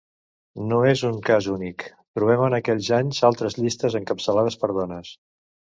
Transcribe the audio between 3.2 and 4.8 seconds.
altres llistes encapçalades per